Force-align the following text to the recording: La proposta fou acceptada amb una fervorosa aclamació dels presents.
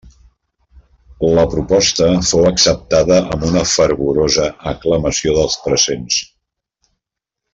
La 1.39 1.43
proposta 1.51 2.07
fou 2.29 2.47
acceptada 2.51 3.19
amb 3.35 3.45
una 3.49 3.63
fervorosa 3.75 4.49
aclamació 4.73 5.35
dels 5.37 5.59
presents. 5.67 6.19